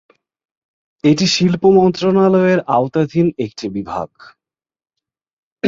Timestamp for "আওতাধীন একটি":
2.69-3.65